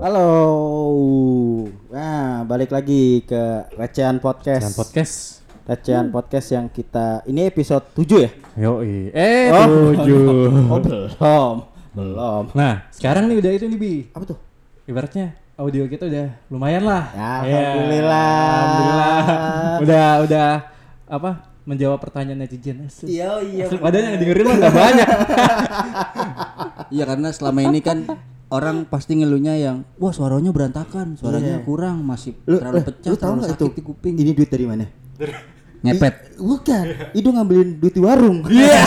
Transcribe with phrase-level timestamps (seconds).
[0.00, 0.30] Halo.
[1.92, 4.64] Nah, balik lagi ke Recehan Podcast.
[4.64, 5.14] Dan podcast.
[5.68, 8.30] Recehan Podcast yang kita ini episode 7 ya?
[8.56, 9.12] Yoi.
[9.12, 9.92] Eh, Oh.
[9.92, 10.48] tujuh.
[10.66, 11.54] Oh, belum.
[11.92, 12.44] Belum.
[12.56, 13.94] Nah, sekarang nih udah itu nih Bi.
[14.10, 14.38] Apa tuh?
[14.88, 17.04] Ibaratnya audio kita udah lumayan lah.
[17.12, 18.32] Ya, alhamdulillah.
[18.56, 19.20] alhamdulillah.
[19.84, 20.48] Udah udah
[21.06, 21.30] apa?
[21.70, 22.90] Menjawab pertanyaan netizen.
[23.00, 23.64] Iya, iya.
[23.70, 25.08] Padahal yang dengerin mah nggak banyak.
[26.90, 28.02] Iya karena selama ini kan
[28.50, 31.64] orang pasti ngeluhnya yang wah suaranya berantakan, suaranya Iya.
[31.64, 33.76] kurang, masih Lu, terlalu eh, pecah, lu tahu terlalu nggak sakit itu?
[33.78, 34.14] di kuping.
[34.18, 34.84] Ini duit dari mana?
[35.80, 36.14] Ngepet.
[36.34, 36.84] I- bukan.
[37.14, 38.42] Itu ngambilin duit di warung.
[38.50, 38.82] Iya.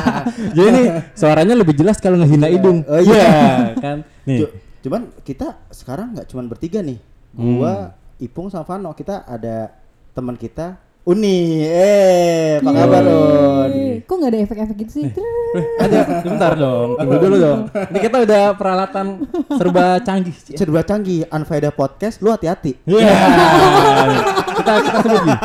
[0.56, 2.84] Jadi nih suaranya lebih jelas kalau ngehina hidung.
[2.84, 3.72] Oh, iya.
[3.74, 4.04] kan.
[4.28, 4.44] Nih.
[4.44, 4.52] Cu-
[4.84, 7.00] Cuman kita sekarang nggak cuman bertiga nih.
[7.32, 8.92] Gua, Ipung sama Vano.
[8.92, 9.72] Kita ada
[10.12, 11.62] teman kita Uni.
[11.62, 13.70] Eh, apa kabar Un?
[13.70, 15.04] Eh, Kok nggak ada efek-efek gitu sih?
[15.06, 16.98] Eh, ada bentar dong.
[16.98, 17.60] Tunggu dulu dong.
[17.70, 19.22] Ini kita udah peralatan
[19.54, 20.34] serba canggih.
[20.34, 22.74] Serba canggih, Unfaida Podcast, lu hati-hati.
[22.90, 23.06] Iya.
[24.58, 25.38] kita kita sebut nih.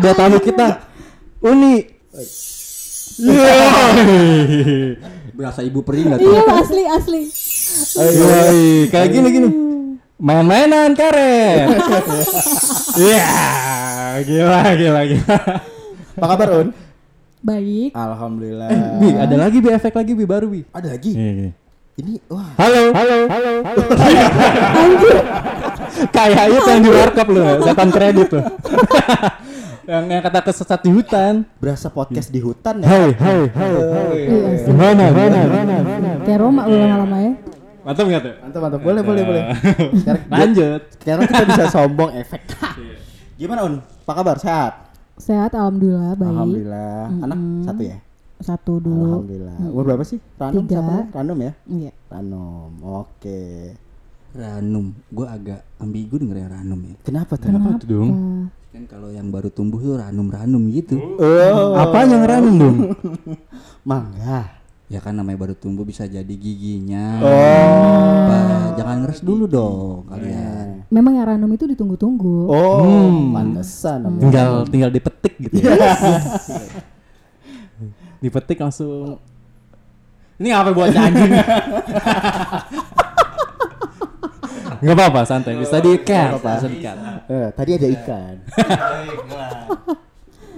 [0.00, 0.66] Ada tamu kita.
[1.44, 1.74] Uni.
[3.20, 3.52] Iya.
[5.36, 6.32] Berasa ibu peri nggak tuh?
[6.32, 7.22] Iya asli asli.
[8.00, 9.48] Yoi, kayak gini gini.
[10.20, 11.68] Main-mainan karet.
[12.92, 13.24] Iya.
[14.20, 15.36] Gila gila gila.
[16.12, 16.68] Apa kabar Un?
[17.40, 17.96] Baik.
[17.96, 18.68] Alhamdulillah.
[19.00, 20.60] Bi, ada lagi bi efek lagi bi baru bi.
[20.76, 21.16] Ada lagi.
[21.96, 22.52] Ini wah.
[22.60, 23.84] Halo, halo, halo, halo.
[26.12, 28.44] Kayak itu yang di warkop lu, setan kredit tuh.
[29.90, 31.48] yang yang kata kesesat di hutan.
[31.56, 32.92] Berasa podcast di hutan ya.
[32.92, 33.72] Hai, hai, hai.
[34.20, 34.68] Iya.
[34.68, 36.10] Gimana, gimana, gimana, gimana?
[36.28, 37.32] Kayak Roma lu lama-lama ya.
[37.82, 38.34] Mantap nggak tuh?
[38.40, 38.80] Mantap mantap.
[38.80, 39.42] Boleh boleh boleh.
[40.00, 40.80] Sekarang Lanjut.
[40.96, 42.42] sekarang kita bisa sombong efek.
[43.40, 43.74] Gimana Un?
[43.82, 44.36] Apa kabar?
[44.38, 44.72] Sehat?
[45.18, 46.30] Sehat alhamdulillah baik.
[46.30, 47.02] Alhamdulillah.
[47.20, 47.98] Anak satu ya?
[48.38, 49.22] Satu dulu.
[49.22, 49.56] Alhamdulillah.
[49.66, 50.18] Umur berapa sih?
[50.34, 50.78] Random Tiga.
[50.78, 50.94] siapa?
[51.10, 51.52] Random ya?
[51.66, 51.92] Iya.
[52.08, 52.70] Random.
[53.02, 53.42] Oke.
[54.32, 56.96] Ranum, gue agak ambigu dengernya ranum ya.
[57.04, 57.52] Kenapa tuh?
[57.52, 58.10] Kenapa tuh dong?
[58.72, 60.96] Kan kalau yang baru tumbuh tuh ranum-ranum gitu.
[61.20, 62.76] Oh, Apa yang ranum dong?
[63.88, 64.61] mangga.
[64.92, 67.16] Ya kan namanya baru tumbuh bisa jadi giginya.
[67.24, 68.28] Oh.
[68.28, 68.36] Apa,
[68.76, 70.84] jangan ngeres dulu dong kalian.
[70.92, 72.44] Memang yang random itu ditunggu-tunggu.
[72.44, 73.32] Oh, Hmm.
[73.32, 74.04] pantesan.
[74.04, 74.20] namanya.
[74.20, 75.72] Tinggal tinggal dipetik gitu ya.
[78.22, 79.16] dipetik langsung.
[80.36, 81.32] Ini apa buat anjing?
[84.82, 85.54] Enggak apa-apa, santai.
[85.56, 86.36] Bisa di-cat.
[86.36, 86.66] Bisa.
[87.30, 88.34] Eh, tadi ada ikan.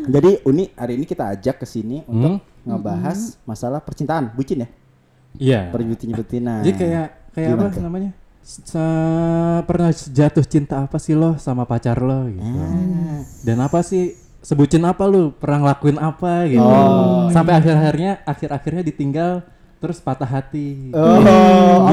[0.04, 4.68] Jadi Uni hari ini kita ajak ke sini untuk ngebahas masalah percintaan, bucin ya?
[5.38, 5.60] Iya.
[5.70, 6.62] Perbutin-butinan.
[6.64, 8.10] Jadi kayak kayak Gimana apa namanya?
[8.44, 12.44] Se- pernah jatuh cinta apa sih lo sama pacar lo gitu.
[12.44, 13.24] Ah.
[13.40, 14.14] Dan apa sih
[14.44, 15.32] sebutin apa lu?
[15.32, 16.62] Pernah ngelakuin apa gitu.
[16.62, 17.32] Oh.
[17.32, 19.42] Sampai akhir-akhirnya akhir-akhirnya ditinggal
[19.84, 20.88] terus patah hati.
[20.90, 21.36] Oh, Iya.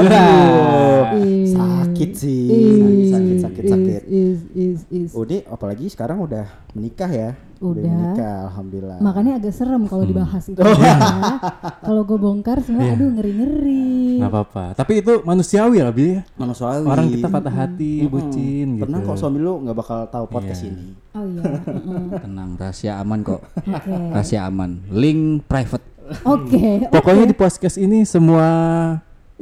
[0.00, 1.20] aduh.
[1.20, 1.52] Ih.
[1.52, 2.42] Sakit sih.
[2.48, 3.12] Ih.
[3.12, 4.00] Sakit, sakit, sakit.
[4.08, 5.10] Is, is, is, is.
[5.12, 7.36] Uni apalagi sekarang udah menikah ya?
[7.62, 7.84] Udah.
[7.84, 8.98] menikah, alhamdulillah.
[8.98, 10.58] Makanya agak serem kalau dibahas itu.
[10.58, 10.74] Oh.
[10.74, 10.98] ya.
[11.86, 12.98] Kalau gue bongkar semua, Iya.
[12.98, 14.18] aduh ngeri-ngeri.
[14.18, 14.64] Nggak apa-apa.
[14.74, 16.18] Tapi itu manusiawi lah bi.
[16.34, 16.82] manusiawi.
[16.82, 18.82] Orang kita patah hati, bucin gitu.
[18.82, 20.70] Pernah kok suami lu nggak bakal tahu podcast Iya.
[20.74, 20.86] ini.
[21.14, 21.42] Oh iya.
[21.70, 22.06] heeh.
[22.18, 23.40] Tenang, rahasia aman kok.
[23.54, 23.94] Oke.
[24.10, 24.70] Rahasia aman.
[24.90, 25.86] Link private.
[26.24, 26.86] Oke.
[26.92, 28.48] Pokoknya di podcast ini semua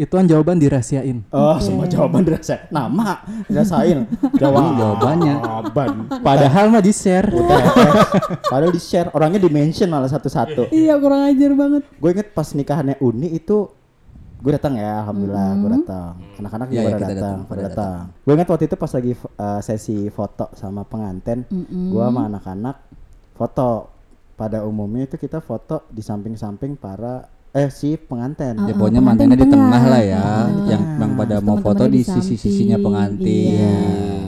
[0.01, 1.21] ituan jawaban dirahasiain.
[1.29, 2.65] Oh, semua jawaban dirasa.
[2.73, 4.09] Nama dirasain.
[4.41, 5.35] Jawab Jawabannya.
[5.45, 5.89] Jawaban.
[6.25, 7.29] Padahal mah di-share.
[8.49, 10.73] Padahal di share orangnya di mention malah satu-satu.
[10.73, 11.83] Iya kurang ajar banget.
[12.01, 13.69] Gue inget pas nikahannya Uni itu
[14.41, 16.13] gue datang ya, alhamdulillah gue datang.
[16.41, 17.99] Anak-anak juga Iya, iya, pada kita datang, datang, pada datang.
[18.25, 22.77] Gue inget waktu itu pas lagi uh, sesi foto sama pengantin, gue sama anak-anak
[23.37, 24.00] foto.
[24.41, 28.57] Pada umumnya itu kita foto di samping-samping para eh si pengantin.
[28.57, 29.83] Ya Ah, pokoknya mantannya di tengah tengah.
[29.85, 30.17] lah ya.
[30.17, 30.47] Ah.
[30.65, 33.53] Yang yang pada mau foto di di sisi-sisinya pengantin.
[33.53, 33.77] Iya.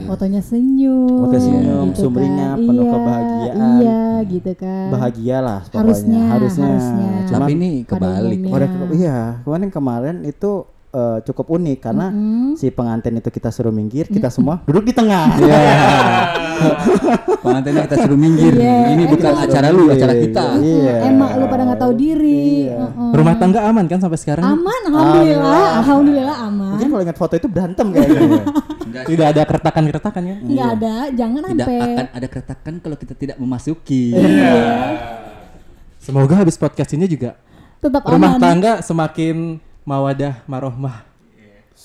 [0.03, 1.07] Fotonya senyum.
[1.17, 2.67] Foto senyum, gitu sumringah, kan.
[2.67, 3.79] penuh Iya, kebahagiaan.
[3.81, 4.87] Iya, gitu kan.
[4.91, 5.79] Bahagia lah pokoknya.
[5.81, 6.67] Harusnya, harusnya.
[6.67, 7.09] harusnya.
[7.25, 8.39] Cuman Tapi ini kebalik.
[8.69, 10.51] ke- iya, kemarin kemarin itu
[10.93, 12.07] eh, cukup unik karena
[12.53, 15.25] si pengantin itu kita suruh minggir, kita semua duduk di tengah.
[17.43, 18.53] Pengantinnya kita suruh minggir.
[18.55, 18.95] Iya.
[18.95, 20.45] Ini bukan acara lu, acara kita.
[20.59, 20.95] Iya.
[21.11, 22.69] Emak lu pada nggak tahu diri.
[22.69, 22.77] Iya.
[22.79, 23.11] Heeh.
[23.13, 24.43] Rumah tangga aman kan sampai sekarang?
[24.45, 26.71] Aman, alhamdulillah, alhamdulillah aman.
[26.77, 28.43] Mungkin kalau ingat foto itu berantem kayaknya.
[29.09, 30.35] Tidak ada keretakan-keretakan ya?
[30.37, 31.77] Nggak ada, jangan Tidak sampai.
[31.81, 34.13] akan ada keretakan kalau kita tidak memasuki.
[35.97, 37.39] Semoga habis podcast ini juga
[37.79, 38.43] Tetap rumah aman.
[38.43, 41.03] tangga semakin mawadah marohmah.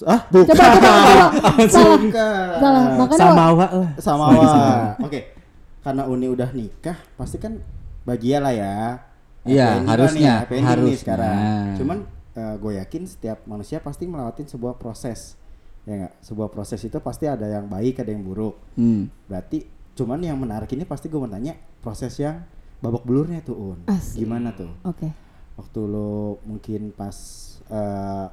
[0.06, 0.54] ah, bukan.
[0.54, 1.26] Coba, coba, coba.
[1.66, 1.98] Salah,
[2.60, 2.82] salah.
[2.94, 3.90] Makanya Samawa lah.
[3.98, 4.92] Sama Wak.
[5.02, 5.20] Oke.
[5.82, 7.58] Karena Uni udah nikah, pasti kan
[8.06, 8.76] bahagia lah ya.
[9.48, 11.34] Iya, harusnya, nih, ending nih sekarang.
[11.80, 11.98] Cuman
[12.38, 15.34] gue yakin setiap manusia pasti melewati sebuah proses
[15.88, 19.08] ya nggak sebuah proses itu pasti ada yang baik ada yang buruk Hmm.
[19.24, 19.64] berarti
[19.96, 22.44] cuman yang menarik ini pasti gue mau tanya proses yang
[22.78, 24.20] babak belurnya tuh un Asik.
[24.20, 25.08] gimana tuh Oke.
[25.56, 27.16] waktu lo mungkin pas
[27.68, 28.26] eh,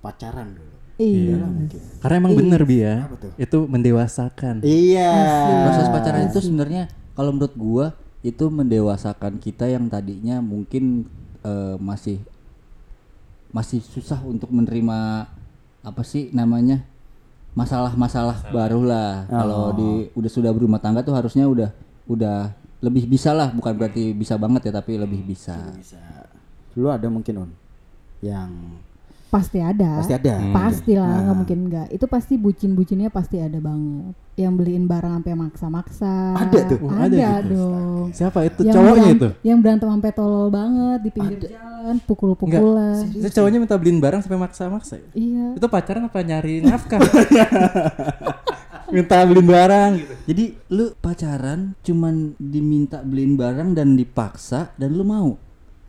[0.00, 1.42] pacaran dulu Iya.
[1.42, 3.10] lah mungkin Karena emang bener bi ya.
[3.34, 4.62] Itu mendewasakan.
[4.62, 5.10] iya
[5.66, 6.86] Proses pacaran itu sebenarnya
[7.18, 7.86] kalau menurut gua
[8.22, 11.10] itu mendewasakan kita yang tadinya mungkin
[11.42, 12.22] eh, masih
[13.50, 15.26] masih susah untuk menerima
[15.82, 16.86] apa sih namanya
[17.54, 19.26] masalah-masalah baru lah.
[19.26, 21.70] Kalau di udah sudah berumah tangga tuh harusnya udah
[22.06, 25.58] udah lebih bisa lah, bukan berarti bisa banget ya tapi lebih bisa.
[25.74, 25.98] bisa
[26.74, 27.50] lu ada mungkin un
[28.24, 28.80] yang
[29.28, 29.98] Pasti ada.
[29.98, 31.20] pasti ada Pasti lah, Nah.
[31.26, 31.86] nggak mungkin nggak.
[31.90, 34.14] Itu pasti bucin-bucinnya pasti ada banget.
[34.38, 36.14] Yang beliin barang sampai maksa-maksa.
[36.38, 36.78] Ada tuh?
[36.86, 37.58] Oh, ada, ada gitu?
[37.58, 38.14] dong.
[38.14, 39.28] Siapa itu Yang cowoknya itu?
[39.42, 43.02] Yang berantem sampai tolol banget di pinggir jalan, pukul-pukulan.
[43.10, 44.94] Itu cowoknya minta beliin barang sampai maksa-maksa.
[45.02, 45.08] ya?
[45.18, 45.46] Iya.
[45.58, 47.02] Itu pacaran apa nyari nafkah?
[48.94, 50.12] minta beliin barang gitu.
[50.30, 55.34] Jadi lu pacaran cuman diminta beliin barang dan dipaksa dan lu mau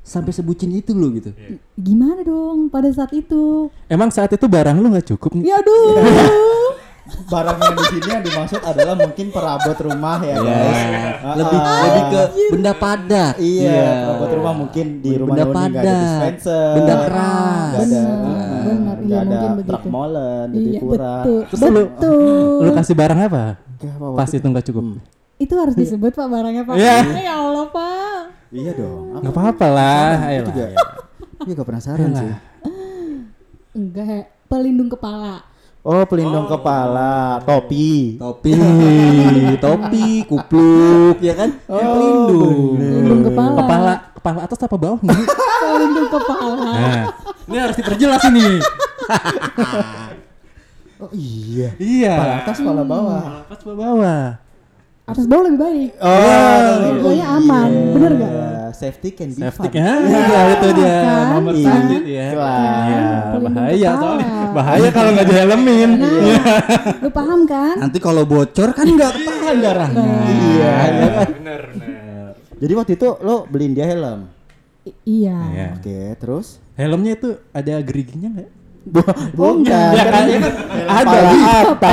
[0.05, 1.33] sampai sebucin itu lu gitu.
[1.75, 3.73] Gimana dong pada saat itu?
[3.85, 5.33] Emang saat itu barang lu nggak cukup?
[5.41, 5.97] Ya aduh.
[7.05, 10.81] barang yang di sini yang dimaksud adalah mungkin perabot rumah ya guys
[11.21, 11.81] Ah, lebih ah.
[11.83, 13.33] lebih ke benda padat.
[13.37, 17.69] Iya, perabot rumah mungkin di rumah Benda nggak ada padat, dispenser, benda keras.
[17.69, 18.03] nggak ada,
[18.65, 19.05] Benar, ah.
[19.05, 21.21] Iya, ada mungkin truk molen, jadi Iya kurang.
[21.21, 21.39] betul.
[21.45, 22.57] Terus lu betul.
[22.57, 23.43] lu kasih barang apa?
[23.75, 24.83] Oke, apa Pas waktu itu nggak cukup.
[25.35, 26.73] Itu harus disebut Pak barangnya Pak.
[26.73, 26.97] Iya.
[27.21, 28.14] Ya Allah Pak.
[28.55, 29.03] Iya dong.
[29.11, 29.19] Apa?
[29.19, 30.09] Nggak apa-apa lah.
[30.47, 30.65] Juga.
[31.43, 32.21] Iya, gak penasaran Ayolah.
[32.23, 32.33] sih.
[33.75, 35.43] Enggak, pelindung kepala.
[35.85, 38.17] Oh, pelindung kepala, topi.
[38.17, 38.55] Topi,
[39.65, 41.49] topi, kupluk, ya kan?
[41.69, 42.57] Oh, Pelindung.
[42.79, 43.53] Pelindung kepala.
[43.59, 45.19] Kepala kepala atas apa bawah nih?
[45.61, 46.57] Pelindung kepala.
[46.73, 47.03] Nah,
[47.45, 48.47] ini harus diperjelas ini.
[50.95, 51.75] Oh iya.
[51.75, 52.15] iya.
[52.15, 53.23] Kepala atas, kepala bawah.
[53.43, 54.21] Atas apa bawah?
[55.05, 55.89] Atas bawah lebih baik.
[56.01, 56.09] Oh,
[56.97, 58.31] Dua-duanya aman, bener gak?
[58.31, 58.49] iya.
[58.75, 59.77] Safety can be Safety fun.
[59.77, 61.25] ya, iya itu dia Kan?
[61.31, 61.63] nomor Iya.
[61.63, 62.27] selanjut ya.
[62.33, 62.83] Wah.
[62.83, 63.05] Iya,
[63.39, 64.29] bahaya soalnya.
[64.51, 65.89] Bahaya kalau nggak dihelemin.
[65.95, 66.43] Iya.
[66.99, 67.75] Lu paham kan?
[67.77, 70.11] Nanti kalau bocor kan nggak ketahan darahnya.
[70.27, 70.73] Iya.
[71.31, 72.27] Bener, bener.
[72.55, 74.19] Jadi waktu itu lo beliin dia helm.
[74.83, 75.37] I- iya.
[75.47, 75.67] Iya.
[75.77, 76.47] Oke, terus?
[76.73, 78.49] Helmnya itu ada geriginya nggak?
[78.85, 79.65] Bukan.
[79.97, 80.53] Ya kan, ya kan
[80.85, 81.17] ada
[81.73, 81.89] apa?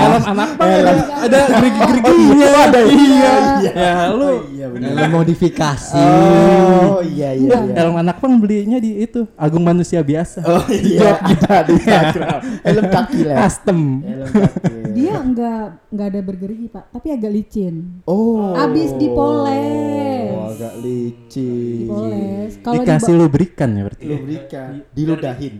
[0.00, 2.48] Helm anak pang ada, ada gerigi-geriginya.
[2.64, 2.80] ada.
[2.88, 3.34] Iya.
[3.60, 6.00] Ya lu Iya Helm modifikasi.
[6.00, 7.60] Oh iya iya.
[7.60, 7.76] iya.
[7.76, 10.40] helm anak pang belinya di itu Agung Manusia Biasa.
[10.48, 11.20] Oh iya.
[11.20, 12.40] Ada di Instagram.
[12.64, 13.36] Helm kaki lah.
[13.44, 13.80] Custom.
[14.00, 14.79] Helm kaki.
[15.00, 17.74] Dia enggak enggak ada bergerigi, Pak, tapi agak licin.
[18.04, 18.52] Oh.
[18.52, 20.28] Abis dipoles.
[20.30, 21.88] Oh, agak licin.
[21.88, 22.52] Dipoles.
[22.60, 24.04] Kalau Dikasih lubrikan ya berarti.
[24.04, 25.54] Lu berikan, diludahin.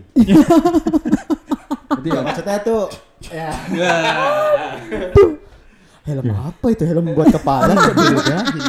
[1.91, 2.83] Jadi ya, maksudnya tuh
[3.27, 3.49] ya.
[6.01, 6.81] Helm apa itu?
[6.81, 7.77] Helm buat kepala?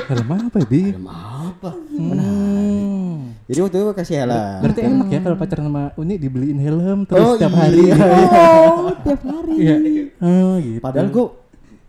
[0.05, 0.93] Helm apa, Bi?
[0.93, 1.71] Helm apa?
[1.73, 3.33] Hmm.
[3.43, 4.61] Jadi waktu itu kasih helm.
[4.61, 7.59] Berarti enak ya kalau pacaran sama Uni dibeliin helm terus Oh, setiap iya.
[7.59, 7.85] hari.
[7.89, 9.57] Oh, tiap hari.
[10.23, 10.31] Iya.
[10.31, 10.79] Oh, gitu.
[10.81, 11.27] Padahal gua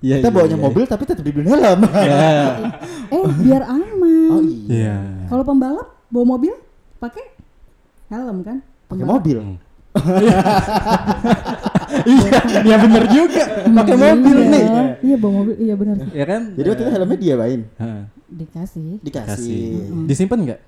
[0.03, 0.65] Iya, kita iya, bawanya iya.
[0.67, 1.79] mobil tapi tetap dibeliin helm.
[3.13, 4.29] Eh, biar aman.
[4.33, 4.67] Oh iya.
[4.67, 4.95] Iya.
[5.31, 6.51] Kalau pembalap bawa mobil
[6.99, 7.23] pakai
[8.11, 8.57] helm kan?
[8.89, 9.37] Pakai mobil.
[11.93, 13.43] Iya, iya bener juga.
[13.69, 14.49] Pakai mobil Iya.
[14.49, 14.65] nih.
[15.05, 15.55] Iya, bawa mobil.
[15.61, 15.95] Iya benar.
[16.09, 16.41] Ya kan?
[16.57, 17.61] Jadi waktu itu helmnya dia main.
[17.77, 18.01] Heeh.
[18.33, 18.89] Dikasih.
[19.05, 19.29] Dikasih.
[19.29, 20.03] Kasih.
[20.09, 20.59] Disimpan nggak?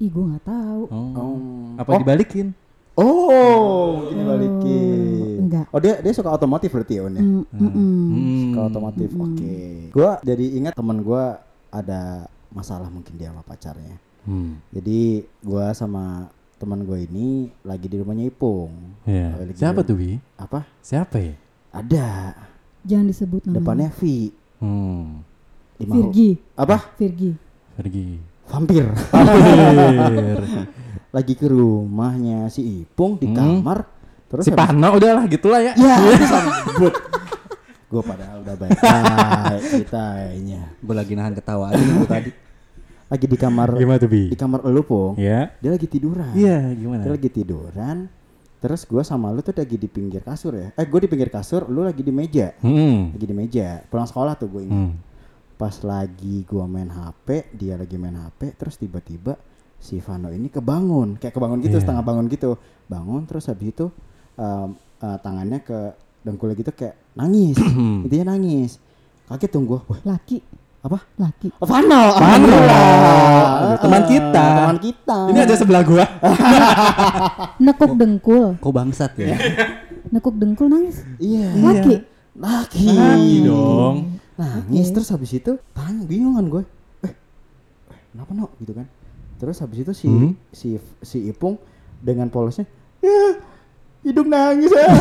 [0.00, 0.82] Ih, gua nggak tahu.
[0.88, 1.12] Oh.
[1.12, 1.36] Oh.
[1.76, 2.56] Apa dibalikin?
[3.00, 5.36] Oh, mungkin dibalikin.
[5.48, 5.66] Enggak.
[5.72, 7.22] Oh dia dia suka otomotif berarti ya Un ya?
[7.24, 7.72] Mm, mm, mm.
[7.72, 8.38] Hmm.
[8.44, 9.10] Suka otomotif.
[9.16, 9.56] Oke.
[9.90, 11.40] Gua jadi ingat teman gua
[11.72, 13.96] ada masalah mungkin dia sama pacarnya.
[14.28, 14.60] Hmm.
[14.68, 16.28] Jadi gua sama
[16.60, 18.68] teman gue ini lagi di rumahnya Ipung.
[19.08, 19.32] Iya.
[19.40, 20.20] Lagi Siapa tuh, Bi?
[20.36, 20.68] Apa?
[20.84, 21.32] Siapa ya?
[21.72, 22.36] Ada.
[22.84, 23.56] Jangan disebut namanya.
[23.64, 24.00] Depannya V.
[24.60, 25.24] Hmm.
[25.80, 26.36] Virgi.
[26.52, 26.92] Apa?
[27.00, 27.32] Virgi.
[27.80, 28.20] Pergi.
[28.44, 28.84] Vampir.
[28.92, 30.36] Hampir.
[31.10, 33.36] lagi ke rumahnya si Ipung di Hmm.
[33.36, 33.78] kamar.
[34.26, 35.74] Terus si Pano udahlah gitulah ya.
[35.74, 35.96] Ya,
[36.64, 36.94] sebut.
[37.90, 40.60] Gue padahal udah baik baik ceritanya.
[40.78, 42.30] Gue lagi nahan ketawa aja gua tadi.
[43.10, 44.30] Lagi di kamar Gimana tuh, Bi?
[44.30, 45.18] di kamar elu Pung.
[45.18, 45.50] Ya.
[45.58, 46.30] Dia lagi tiduran.
[46.30, 47.02] Iya, gimana?
[47.02, 48.06] Dia lagi tiduran.
[48.62, 50.70] Terus gue sama lu tuh lagi di pinggir kasur ya.
[50.78, 52.54] Eh gue di pinggir kasur, lu lagi di meja.
[52.62, 53.10] Hmm.
[53.10, 53.82] Lagi di meja.
[53.90, 54.78] Pulang sekolah tuh gue ingat.
[54.78, 54.94] Hmm.
[55.58, 59.36] Pas lagi gua main HP, dia lagi main HP, terus tiba-tiba
[59.80, 61.82] si Vano ini kebangun, kayak kebangun gitu, Iya.
[61.88, 62.60] setengah bangun gitu.
[62.86, 63.88] Bangun terus habis itu
[64.36, 65.78] em, eh, tangannya ke
[66.20, 67.56] dengkulnya gitu kayak nangis.
[68.04, 68.76] Intinya nangis.
[69.24, 69.56] Kaget.
[69.56, 70.38] Wah, Laki.
[70.80, 70.98] Apa?
[71.20, 71.48] Laki.
[71.60, 72.02] Oh, Vano.
[72.16, 72.56] Vano.
[73.80, 74.44] Teman kita.
[74.64, 75.18] Teman kita.
[75.28, 76.04] Ini aja sebelah gua.
[77.64, 78.56] Nekuk dengkul.
[78.60, 79.36] Kok bangsat ya?
[80.12, 81.04] Nekuk dengkul nangis.
[81.20, 81.52] Iya.
[81.56, 81.94] Laki.
[82.36, 82.86] Laki.
[82.96, 83.96] Laki dong.
[84.40, 86.62] Nangis terus habis itu tanya bingung kan gue.
[87.04, 87.12] Eh,
[87.92, 88.88] eh, kenapa no gitu kan.
[89.40, 90.36] Terus habis itu si Hmm.
[90.52, 90.68] si
[91.00, 91.56] si Ipung
[91.98, 92.68] dengan polosnya
[93.00, 93.40] ya
[94.02, 94.88] hidung nangis ya.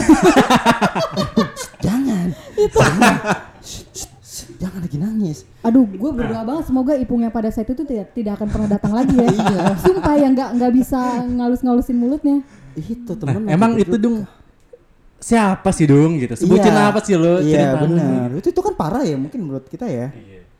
[1.81, 2.27] jangan.
[2.69, 3.15] Jangan.
[3.59, 3.83] Shh,
[4.23, 5.37] shh, jangan lagi nangis.
[5.61, 9.15] Aduh, gue berdoa banget semoga ipungnya pada saat itu tidak tidak akan pernah datang lagi
[9.15, 9.27] ya.
[9.83, 12.39] Sumpah yang nggak nggak bisa ngalus-ngalusin mulutnya.
[12.75, 14.17] Itu Nah, temen emang waktu itu dong
[15.17, 16.31] siapa sih dong gitu?
[16.35, 16.89] Sebutin Iya.
[16.89, 17.39] apa sih lo?
[17.39, 17.81] Iya Ceritain.
[17.83, 18.27] benar.
[18.39, 20.11] Itu itu kan parah ya mungkin menurut kita ya.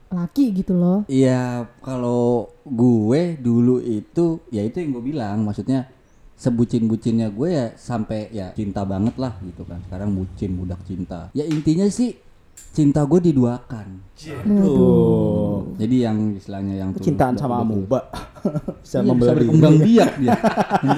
[0.09, 1.05] Laki gitu loh.
[1.05, 5.85] Iya, kalau gue dulu itu ya itu yang gue bilang, maksudnya
[6.33, 9.77] sebucin-bucinnya gue ya sampai ya cinta banget lah gitu kan.
[9.85, 11.29] Sekarang bucin budak cinta.
[11.35, 12.15] Ya intinya sih
[12.71, 13.87] cinta gue diduakan.
[14.15, 15.75] Tuh.
[15.75, 18.07] Jadi yang istilahnya yang Cintaan sama amuba.
[18.83, 19.79] bisa Iya, membelah bisa diri.
[19.83, 20.37] biak dia.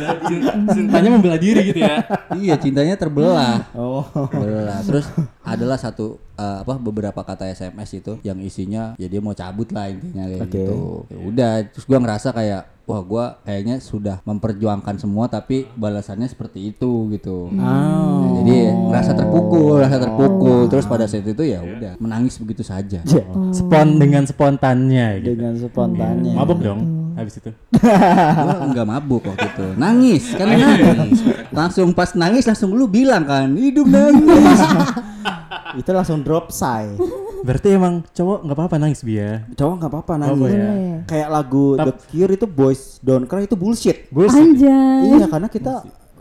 [0.77, 1.95] Cintanya membela diri gitu ya.
[2.37, 3.65] iya, cintanya terbelah.
[3.73, 4.05] Oh.
[4.29, 4.79] Terbelah.
[4.85, 5.09] Terus
[5.41, 9.93] adalah satu eh, apa beberapa kata SMS itu yang isinya ya dia mau cabut lah
[9.93, 10.57] intinya kayak Oke.
[10.57, 10.77] gitu.
[11.13, 16.74] Ya udah, terus gua ngerasa kayak wah gua kayaknya sudah memperjuangkan semua tapi balasannya seperti
[16.74, 17.48] itu gitu.
[17.48, 17.53] Oh.
[17.53, 20.60] Nah, jadi ngerasa terpukul, ngerasa terpukul.
[20.67, 23.00] Terus pada saat itu ya udah menangis begitu saja.
[23.05, 25.38] Ya, Spon dengan spontannya gitu.
[25.38, 26.33] dengan spontannya.
[26.33, 27.51] Mabuk dong habis itu.
[27.75, 29.67] gua enggak mabuk waktu itu.
[29.77, 31.19] Nangis, kan nangis.
[31.51, 34.60] Langsung pas nangis langsung lu bilang kan, hidup nangis.
[35.75, 36.91] Itu langsung drop say.
[37.47, 39.45] Berarti emang cowok nggak apa-apa nangis Bia.
[39.53, 40.39] Cowok nggak apa-apa Oh, nangis.
[40.39, 40.57] boleh.
[40.57, 40.93] Boleh.
[41.05, 44.05] Kayak lagu The Cure itu Boys Don't Cry itu bullshit.
[44.09, 44.37] Bullshit.
[44.37, 45.01] Anjay.
[45.09, 45.73] Iya karena kita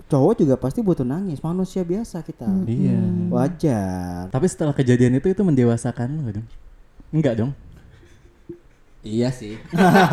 [0.06, 1.38] cowok juga pasti butuh nangis.
[1.38, 2.48] Manusia biasa kita.
[2.64, 2.98] Iya.
[3.28, 4.26] Wajar.
[4.28, 6.46] Tapi setelah kejadian itu itu mendewasakan lo dong?
[7.10, 7.52] Enggak dong.
[9.00, 9.56] Iya sih.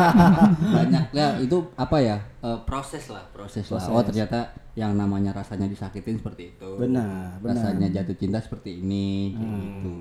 [0.76, 2.16] Banyak ya itu apa ya?
[2.38, 3.84] eh, proses lah, proses, lah.
[3.90, 6.68] Oh ternyata yang namanya rasanya disakitin seperti itu.
[6.78, 7.52] Benar, benar.
[7.52, 9.92] Rasanya jatuh cinta seperti ini, gitu.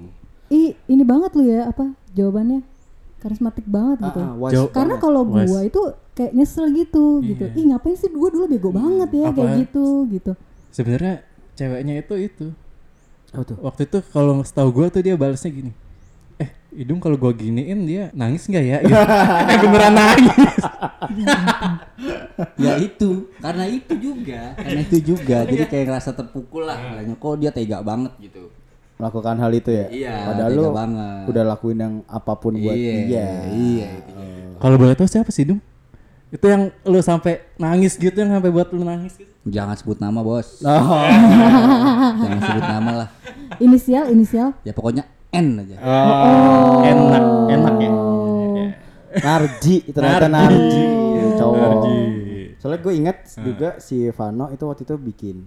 [0.48, 2.64] Ih, ini banget lu ya apa jawabannya?
[3.18, 4.22] Karismatik banget gitu.
[4.40, 5.50] Wise Jauh- Karena kalau Wise.
[5.50, 5.82] gua itu
[6.14, 7.44] kayak nyesel gitu gitu.
[7.52, 10.32] Ih, ngapain sih gua dulu bego banget ya kayak Apa- gitu gitu.
[10.70, 11.26] Sebenarnya
[11.58, 12.48] ceweknya itu itu.
[13.34, 13.58] Apa tuh?
[13.60, 15.72] Waktu itu kalau setahu gua tuh dia balasnya gini.
[16.78, 18.78] Hidung kalau gua giniin dia nangis nggak ya?
[18.80, 18.94] Gitu.
[19.50, 20.56] Eh, beneran nangis.
[22.66, 25.38] ya itu, karena itu juga, karena itu juga.
[25.50, 28.54] Jadi kayak ngerasa terpukul lah, kayaknya kok dia tega banget gitu.
[28.98, 29.86] Melakukan hal itu ya.
[29.90, 31.24] Iya, Padahal tega lu banget.
[31.30, 33.26] udah lakuin yang apa pun buat Iya, dia.
[33.50, 34.14] iya, itu.
[34.58, 35.62] Kalau boleh tahu siapa sih, Dung?
[36.28, 39.30] Itu yang lu sampai nangis gitu yang sampai buat lu nangis gitu.
[39.48, 41.02] Jangan sebut nama bos, Oh.
[42.20, 43.10] jangan sebut nama lah.
[43.58, 44.52] Inisial, inisial.
[44.62, 45.76] Ya pokoknya N aja.
[46.84, 47.92] Enak, enak ya.
[49.18, 50.84] Narji ternyata Narji.
[51.36, 51.58] Cowok.
[51.58, 51.98] Narji.
[52.58, 55.38] Soalnya gue ingat juga si Vano itu waktu itu bikin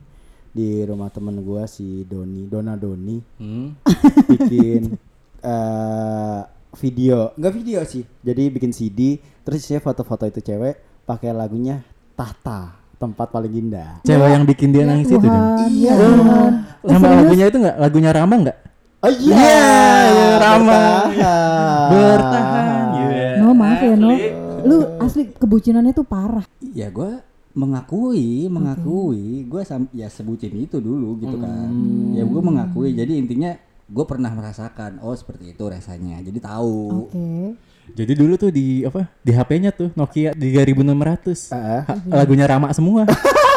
[0.50, 3.78] di rumah temen gue si Doni, Dona Doni Hmm.
[4.26, 4.98] bikin
[5.40, 6.40] eh
[6.76, 8.04] video, enggak video sih.
[8.20, 11.82] Jadi bikin CD, terus isinya foto-foto itu cewek pakai lagunya
[12.14, 14.04] Tahta, tempat paling indah.
[14.04, 15.26] Cewek yang bikin dia nangis itu, Dung.
[15.26, 15.92] Tuhan, Iya.
[15.96, 16.52] ya Tuhan.
[16.84, 17.76] Sama lagunya itu enggak?
[17.80, 18.58] Lagunya Rama enggak?
[19.00, 20.76] Oh iya, Iya, Rama.
[21.08, 21.88] bertahan.
[21.88, 22.84] Bertahan.
[22.92, 23.28] Iya.
[23.40, 24.12] No maaf ya No.
[24.60, 26.44] Lu asli kebucinannya tuh parah.
[26.60, 31.72] Ya gue mengakui, mengakui, gue ya sebutin itu dulu gitu kan.
[32.12, 32.92] Ya gue mengakui.
[32.92, 33.56] Jadi intinya
[33.88, 36.20] gue pernah merasakan, oh seperti itu rasanya.
[36.20, 37.08] Jadi tahu.
[37.08, 37.56] Oke.
[37.90, 39.08] Jadi dulu tuh di apa?
[39.18, 41.50] Di HP-nya tuh Nokia 3600.
[41.50, 41.88] Ah.
[41.88, 43.08] Ha- lagunya Rama semua.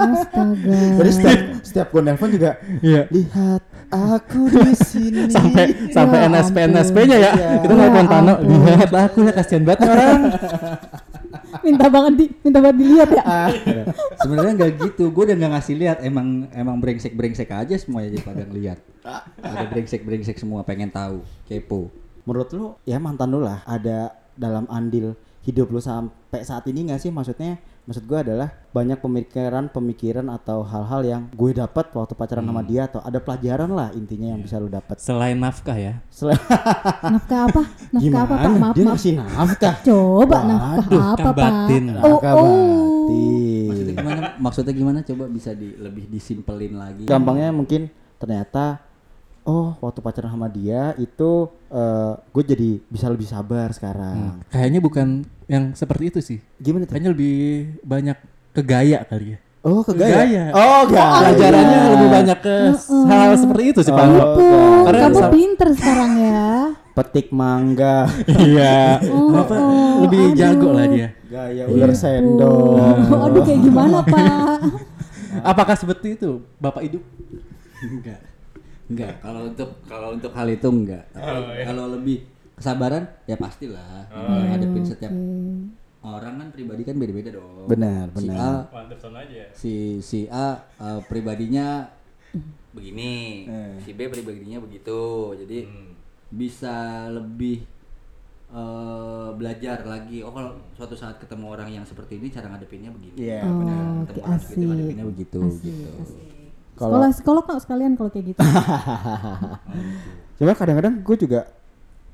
[0.00, 0.78] Astaga.
[0.96, 3.02] Terus setiap setiap gue nelpon juga Iya.
[3.12, 5.28] lihat aku di sini.
[5.28, 6.72] sampai sampai Ya NSP ampun.
[6.74, 7.30] NSP-nya ya.
[7.34, 7.48] Iya.
[7.60, 10.20] Kita nelpon Ya Tano, lihat aku ya kasihan banget orang.
[11.66, 13.22] minta banget di minta banget dilihat ya.
[14.18, 15.04] Sebenarnya nggak gitu.
[15.10, 15.98] Gue udah nggak ngasih lihat.
[16.00, 18.78] Emang emang brengsek brengsek aja semuanya jadi pada ngeliat.
[19.40, 21.90] Ada brengsek brengsek semua pengen tahu, kepo.
[22.24, 27.00] Menurut lu ya mantan lu lah ada dalam andil hidup lu sampai saat ini nggak
[27.00, 27.56] sih maksudnya
[27.90, 33.02] maksud gue adalah banyak pemikiran-pemikiran atau hal-hal yang gue dapat waktu pacaran sama dia atau
[33.02, 35.02] ada pelajaran lah intinya yang bisa lu dapat.
[35.02, 35.98] Selain nafkah ya.
[36.06, 36.38] Selain
[37.18, 37.62] Nafkah apa?
[37.90, 38.52] Nafkah apa Pak?
[38.54, 38.94] Maaf dia maaf.
[38.94, 39.74] ngasih nafkah.
[39.82, 41.50] Coba Waduh, nafkah apa kan Pak?
[41.50, 41.84] batin.
[41.90, 42.46] Oh, Nafkah oh.
[42.46, 43.66] batin.
[43.66, 44.22] Maksudnya gimana?
[44.38, 44.98] Maksudnya gimana?
[45.02, 47.04] Coba bisa di lebih disimpelin lagi.
[47.10, 47.90] Gampangnya mungkin
[48.22, 48.78] ternyata
[49.50, 51.30] oh waktu pacaran sama dia itu
[51.68, 54.46] eh, gue jadi bisa lebih sabar sekarang.
[54.46, 55.06] Kayaknya bukan
[55.46, 56.38] yang seperti itu sih.
[56.56, 56.94] Gimana tuh?
[56.94, 57.36] Kayaknya lebih
[57.82, 58.16] banyak
[58.50, 59.38] ke gaya kali ya.
[59.60, 60.24] Oh ke Gaya.
[60.24, 60.44] gaya.
[60.56, 61.20] Oh gaya.
[61.20, 62.54] Pelajarannya lebih banyak ke
[63.04, 64.06] hal seperti itu sih Pak.
[64.08, 66.44] Oh, Karena kamu pinter sekarang ya.
[66.96, 69.00] petik mangga, Iya.
[69.08, 70.36] Oh, oh, lebih aduh.
[70.36, 71.08] jago lah dia.
[71.28, 72.96] gaya ular sendok.
[73.08, 74.58] Oh, aduh kayak gimana pak?
[75.40, 77.00] Apakah seperti itu, Bapak hidup?
[77.80, 78.20] enggak
[78.90, 81.04] enggak kalau untuk kalau untuk hal itu enggak.
[81.10, 82.18] Tapi kalau lebih
[82.54, 84.10] kesabaran ya pastilah.
[84.10, 85.12] Ngadepin setiap
[86.00, 87.68] orang kan pribadi kan beda-beda dong.
[87.68, 88.66] Benar, si benar.
[88.66, 91.84] A si si A eh, pribadinya
[92.70, 93.74] begini Eh.
[93.80, 95.00] si B pribadinya begitu.
[95.36, 95.68] Jadi
[96.30, 97.62] bisa lebih
[98.50, 100.24] eh, belajar lagi.
[100.24, 103.16] Oh kalau suatu saat ketemu orang yang seperti ini cara ngadepinnya begini.
[103.20, 103.84] Iya, Oh, benar.
[104.08, 104.56] ketemu itu asik.
[104.64, 105.90] ngadepinnya begitu Asik, gitu.
[106.00, 106.29] asik.
[106.80, 108.40] Kalau- Sekolah psikolog kok sekalian kalau kayak gitu.
[110.40, 111.40] Cuma kadang-kadang gue juga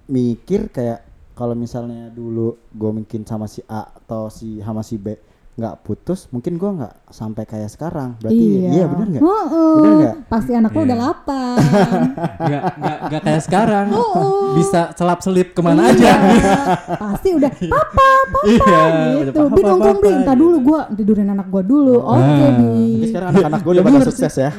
[0.07, 1.07] mikir kayak
[1.39, 5.15] kalau misalnya dulu gue mungkin sama si A atau si sama si B
[5.57, 8.21] nggak putus, mungkin gue nggak sampai kayak sekarang.
[8.21, 9.23] Berarti iya, bener nggak?
[9.25, 9.73] Heeh.
[9.75, 10.15] Bener nggak?
[10.29, 10.85] Pasti anak lo Iya.
[10.85, 11.57] udah lapar.
[12.45, 13.87] Enggak enggak enggak kayak sekarang.
[13.91, 14.53] Oh.
[14.53, 16.13] Bisa selap-selip ke mana aja.
[16.13, 16.53] Iya.
[16.95, 17.81] Pasti udah papa,
[18.27, 18.83] papa Iya,
[19.19, 19.31] gitu.
[19.33, 20.43] papa, Bi nongkrong papa, bi, entar gitu.
[20.43, 21.97] dulu gua tidurin anak gua dulu.
[22.05, 22.53] Oke, Nah.
[22.53, 22.85] Bi.
[23.07, 24.51] Sekarang anak-anak gue udah Ya pada sukses ya.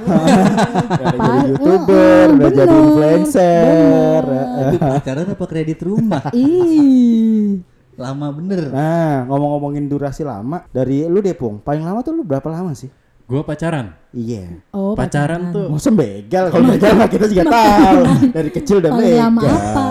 [1.00, 4.22] jadi youtuber, udah jadi influencer.
[4.58, 7.62] itu pacaran apa kredit rumah Ih.
[7.98, 12.46] Lama bener Nah, ngomong-ngomongin durasi lama, dari lu deh Pung, paling lama tuh lu berapa
[12.46, 12.88] lama sih?
[13.28, 13.92] Gua pacaran.
[14.16, 14.64] Iya.
[14.72, 18.00] Oh, pacaran tuh Mau begal, kalau begal mah kita juga tahu.
[18.32, 19.58] Dari kecil udah Paling lama begal.
[19.60, 19.86] apa?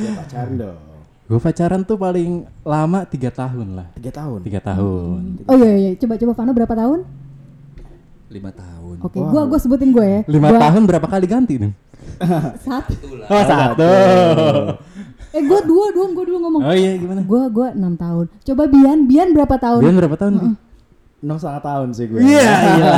[0.00, 0.78] Ya pacaran dong.
[1.24, 2.30] Gue pacaran tuh paling
[2.64, 3.86] lama tiga tahun lah.
[3.96, 4.38] Tiga tahun.
[4.48, 5.20] Tiga tahun.
[5.44, 7.00] Oh iya iya, coba coba Vano berapa tahun?
[8.34, 10.20] lima tahun Oke, gua gua sebutin gue ya.
[10.26, 11.72] Lima Gua tahun berapa kali ganti nih?
[12.66, 12.94] Satu.
[13.30, 13.90] Oh satu.
[15.34, 16.62] Eh, gua dua dong, gua dulu ngomong.
[16.62, 17.20] Oh iya gimana?
[17.26, 18.30] Gua gua enam tahun.
[18.46, 19.82] Coba Bian, Bian berapa tahun?
[19.82, 20.32] Bian berapa tahun?
[20.38, 20.48] Bi?
[21.24, 22.20] Enam setengah tahun sih gue.
[22.20, 22.94] Iya iya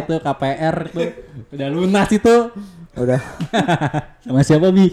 [0.00, 1.08] itu KPR tuh
[1.52, 2.36] udah lunas itu.
[2.98, 3.20] Udah,
[4.26, 4.90] sama siapa bi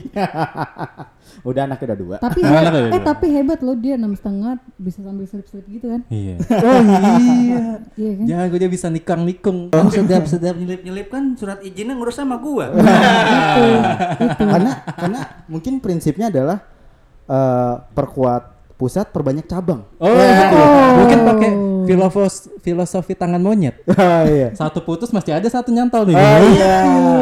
[1.50, 2.15] udah anaknya udah dua.
[2.22, 3.01] Tapi tuh, eh Bian?
[3.01, 6.06] tapi hebat loh dia enam setengah bisa sambil selip-selip gitu kan?
[6.12, 6.36] Iya.
[6.38, 7.63] Oh iya.
[7.98, 8.25] Iya kan?
[8.30, 9.74] Jangan gue dia bisa nikang nikung.
[9.74, 12.70] kan setiap setiap nyelip nyelip kan surat izinnya ngurus sama gua
[14.38, 15.19] karena karena
[15.50, 16.74] mungkin prinsipnya adalah
[17.29, 19.88] eh, perkuat pusat perbanyak cabang.
[20.03, 20.67] Oh betul.
[20.99, 21.49] Mungkin pakai
[21.88, 23.79] filosofis filosofi tangan monyet.
[23.88, 24.51] Oh iya.
[24.51, 26.15] Satu putus masih ada satu nyantol nih.
[26.15, 26.75] Oh iya.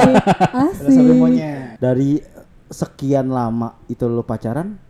[0.66, 0.90] Asik.
[0.90, 1.78] Filosofi monyet.
[1.78, 2.18] Dari
[2.74, 4.82] sekian lama itu lu pacaran,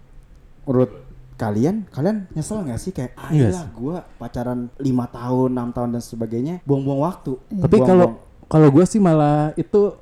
[0.63, 1.03] menurut
[1.35, 5.89] kalian, kalian nyesel nggak sih kayak ah Iya gila, gua pacaran lima tahun, enam tahun
[5.99, 7.35] dan sebagainya, buang-buang waktu.
[7.59, 9.99] Tapi kalau kalau gue sih malah itu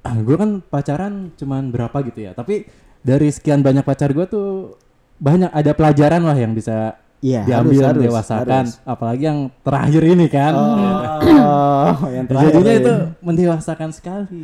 [0.08, 2.32] ah, gue kan pacaran cuman berapa gitu ya.
[2.32, 2.64] Tapi
[3.00, 4.76] dari sekian banyak pacar gue tuh
[5.20, 8.64] banyak ada pelajaran lah yang bisa Iya, diambil harus, mendewasakan.
[8.64, 8.74] harus.
[8.82, 10.52] Apalagi yang terakhir ini kan.
[10.56, 12.80] Oh, yang terakhir Jadinya ini.
[12.80, 14.40] itu mendewasakan sekali.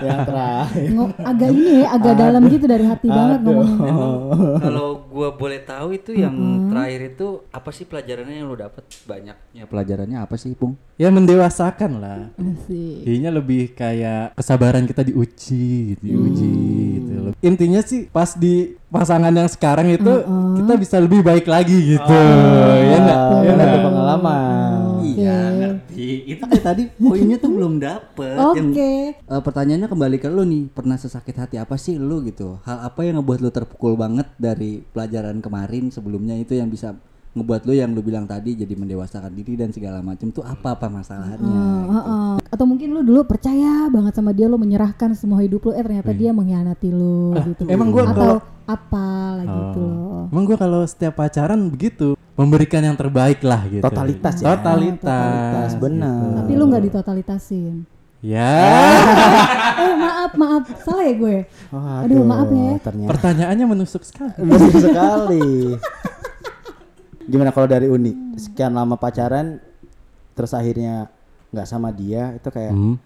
[0.00, 0.88] yang terakhir.
[0.90, 3.94] Ngo- agak ini ya, agak dalam gitu dari hati banget ngomongnya.
[4.60, 6.34] kalau gua boleh tahu itu yang
[6.68, 11.10] terakhir itu apa sih pelajarannya yang lo dapet banyak ya pelajarannya apa sih pung Ya
[11.10, 12.30] mendewasakan lah.
[12.34, 13.02] Asik.
[13.02, 16.54] Jadinya lebih kayak kesabaran kita diuji gitu, diuji
[16.94, 17.12] gitu.
[17.20, 17.34] loh.
[17.42, 20.12] Intinya sih pas di pasangan yang sekarang itu
[20.54, 22.20] kita bisa lebih baik lagi gitu.
[22.80, 23.18] ya enggak?
[23.18, 23.82] Ah, Ya kan ada nggak?
[23.84, 24.72] pengalaman.
[25.04, 28.92] iya ngerti itu tadi poinnya tuh belum dapet Yang, Oke.
[29.14, 33.02] eh, pertanyaannya kembali ke lu nih pernah sesakit hati apa sih lu gitu hal apa
[33.02, 36.96] yang ngebuat lu terpukul banget dari pelajaran kemarin sebelumnya itu yang bisa
[37.32, 40.86] ngebuat lu yang lu bilang tadi jadi mendewasakan diri dan segala macam tuh apa apa
[40.88, 42.34] masalahnya Ah, ah, ah.
[42.48, 46.10] Atau mungkin lu dulu percaya banget sama dia, lu menyerahkan semua hidup lu, eh ternyata
[46.12, 47.66] dia mengkhianati lu gitu.
[47.66, 49.06] emang gua Atau kalau- apa
[49.40, 50.24] lah gitu loh.
[50.32, 53.84] Emang gue kalau setiap pacaran begitu memberikan yang terbaik lah gitu.
[53.84, 54.56] Totalitas ya.
[54.56, 55.04] Totalitas.
[55.04, 56.42] Totalitas, benar.
[56.42, 57.74] Tapi lu nggak ditotalitasin.
[58.24, 58.56] Ya.
[59.84, 61.36] eh maaf maaf, salah ya gue.
[61.68, 62.72] Waduh, Aduh, maaf ya.
[62.80, 64.32] Ternyata Pertanyaannya menusuk sekali.
[64.40, 65.48] Betul sekali.
[67.28, 68.36] Gimana kalau dari Uni?
[68.40, 69.60] Sekian lama pacaran,
[70.32, 71.12] terus akhirnya
[71.52, 72.96] nggak sama dia, itu kayak Hmm.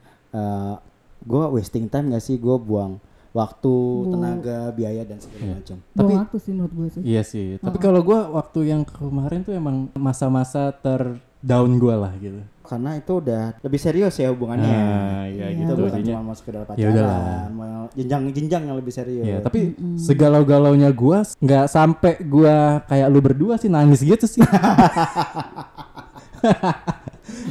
[1.19, 2.39] gue wasting time gak sih?
[2.39, 3.03] Gue buang
[3.39, 3.77] waktu,
[4.09, 5.77] tenaga, biaya dan segala macam.
[5.95, 7.03] Buang waktu sih menurut gue sih.
[7.03, 7.47] Iya sih.
[7.57, 12.43] Tapi kalau gue waktu yang kemarin tuh emang masa-masa terdown gue lah gitu.
[12.63, 14.69] Karena itu udah lebih serius ya hubungannya.
[14.69, 15.73] Nah, iya Itu gitu.
[15.81, 17.17] bukan Jadinya- cuma mau sekedar Ya udahlah.
[17.17, 19.25] pacaran, mau jenjang-jenjang yang lebih serius.
[19.25, 19.59] Iya, tapi
[19.97, 24.45] segalau-galaunya gue nggak sampai gue kayak lu berdua sih nangis gitu sih.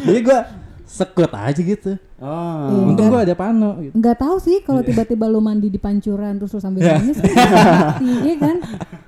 [0.05, 0.39] Jadi gue
[0.85, 1.97] sekut aja gitu.
[2.17, 3.93] Oh, Untung gue ada pano gitu.
[3.93, 8.35] Nggak tahu sih kalau tiba-tiba lu mandi di pancuran terus lu sambil nangis, kan iya
[8.41, 8.57] kan?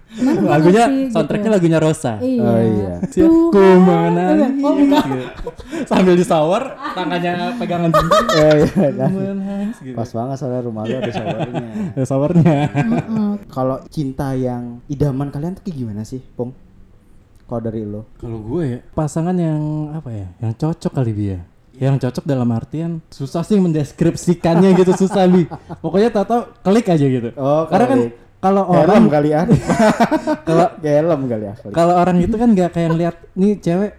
[0.10, 1.14] Mana gua Lagunya ngerti, gitu.
[1.18, 2.14] soundtracknya lagunya Rosa.
[2.22, 2.42] Iya.
[2.46, 2.94] Oh, iya.
[3.50, 4.62] Ku menangis.
[4.62, 5.06] Oh, enggak.
[5.06, 5.50] gitu.
[5.86, 9.10] sambil di shower tangannya pegangan cincin Iya, iya, kan.
[9.10, 9.96] Menangis gitu.
[9.98, 11.70] Pas banget soalnya rumah lu ada showernya.
[11.98, 13.32] Ada showernya Heeh.
[13.50, 16.54] Kalau cinta yang idaman kalian tuh kayak gimana sih, Pong?
[17.46, 18.06] Kalau dari lo?
[18.22, 21.38] kalau gue ya pasangan yang apa ya yang cocok kali dia
[21.80, 25.48] yang cocok dalam artian susah sih mendeskripsikannya gitu susah bi
[25.80, 28.00] pokoknya tahu klik aja gitu Oh, karena kan
[28.40, 29.44] kalau orang kali ya.
[30.48, 31.54] kalau helm kali ya.
[31.72, 33.92] kalau orang itu kan nggak kayak ngeliat nih cewek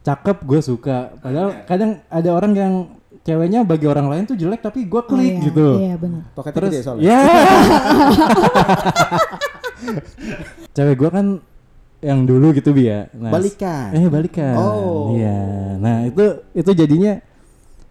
[0.00, 2.72] cakep gue suka padahal kadang ada orang yang
[3.20, 6.22] ceweknya bagi orang lain tuh jelek tapi gue Oh, klik iya, gitu Iya benar.
[6.32, 7.04] Pokoknya terus gede soalnya.
[7.04, 7.20] ya
[10.72, 11.26] cewek gue kan
[12.00, 13.90] yang dulu gitu bi ya nah, Balikan.
[13.90, 15.12] eh balikan Oh.
[15.12, 17.18] iya nah itu itu jadinya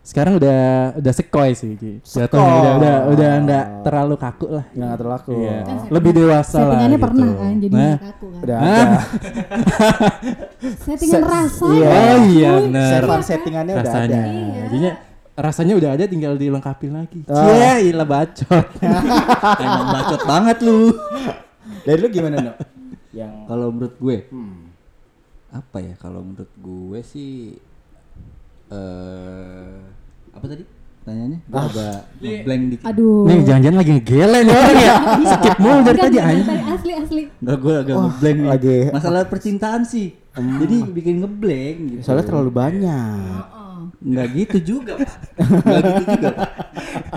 [0.01, 0.59] sekarang udah
[0.95, 1.99] udah sekoy sih Ki.
[1.99, 2.63] Jatuhnya Sekoy.
[2.63, 5.31] udah udah udah nggak terlalu kaku lah Nggak terlaku.
[5.35, 5.57] Iya.
[5.89, 7.03] lebih dewasa lah Settingannya gitu.
[7.03, 8.39] pernah kan jadi nah, nggak kaku kan.
[8.39, 8.87] Udah ada.
[10.79, 11.65] Settingan Se- rasa.
[11.69, 11.87] iya.
[11.91, 12.63] oh iya Cuy.
[12.63, 13.91] benar Sevan settingannya udah ada.
[13.91, 14.23] rasanya
[14.63, 14.91] jadinya
[15.37, 17.35] rasanya udah ada tinggal dilengkapi lagi Oh.
[17.37, 18.65] Cie, ilah bacot
[19.61, 20.95] Emang bacot banget lu.
[21.83, 22.53] Dari lu gimana, No?
[23.17, 24.57] Yang Kalau menurut gue, hmm.
[25.49, 25.93] apa ya?
[25.97, 27.57] Kalau menurut gue sih
[28.67, 29.77] eh
[30.29, 30.63] apa tadi?
[31.01, 31.39] Tanyanya?
[31.47, 31.97] Gue agak
[32.43, 32.83] blank dikit.
[32.83, 33.23] Aduh.
[33.25, 34.95] nih jangan-jangan lagi ngegele nih orang ya
[35.31, 37.23] skip mulu dari tadi anjing asli asli.
[37.39, 38.47] Nggak, gue agak ngeblank nih.
[38.47, 40.07] lagi- Masalah percintaan sih.
[40.35, 42.01] Jadi bikin ngeblank gitu.
[42.03, 43.41] soalnya terlalu banyak.
[43.97, 45.09] Nggak gitu juga, Pak.
[45.41, 46.49] Nggak gitu juga, Pak.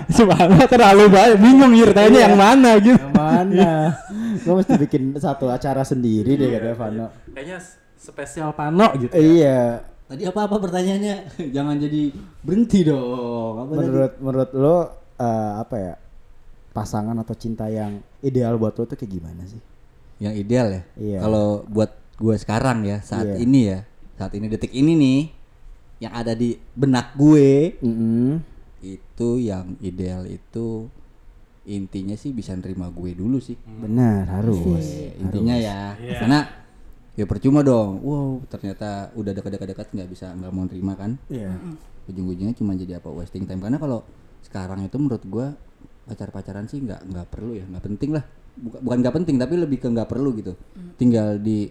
[0.17, 3.71] Subhanallah terlalu banyak bingung ya tanya yang mana gitu Yang mana?
[4.37, 7.07] Gue mesti bikin satu acara sendiri deh katanya Vano.
[7.29, 7.57] kayaknya
[7.93, 9.85] spesial pano gitu Iya.
[10.05, 11.15] Tadi apa-apa pertanyaannya?
[11.55, 12.11] Jangan jadi
[12.41, 13.53] berhenti dong.
[13.57, 13.85] Apa tadi?
[13.85, 14.77] Menurut menurut lo
[15.15, 15.93] eh, apa ya?
[16.71, 19.59] Pasangan atau cinta yang ideal buat lo tuh kayak gimana sih?
[20.19, 20.81] Yang ideal ya.
[20.95, 21.17] Iya.
[21.21, 23.37] Kalau buat gue sekarang ya, saat Iya.
[23.39, 23.79] ini ya,
[24.13, 25.19] saat ini detik ini nih,
[25.99, 28.39] yang ada di benak gue Mm-mm.
[28.81, 30.89] Itu yang ideal itu
[31.61, 33.53] intinya sih bisa nerima gue dulu sih.
[33.55, 34.81] Benar harus.
[34.81, 36.39] Eh, intinya ya, karena
[37.13, 38.01] ya percuma dong.
[38.01, 41.21] Wow, ternyata udah dekat-dekat nggak bisa nggak mau terima kan?
[41.29, 41.53] Iya.
[42.09, 43.61] Ujung-ujungnya cuma jadi apa wasting time.
[43.61, 44.01] Karena kalau
[44.41, 45.47] sekarang itu menurut gue
[46.09, 48.25] pacar-pacaran sih nggak nggak perlu ya, nggak penting lah.
[48.57, 50.57] Buka- bukan nggak penting tapi lebih ke nggak perlu gitu.
[50.97, 51.69] Tinggal di